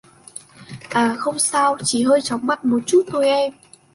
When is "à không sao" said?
0.93-1.77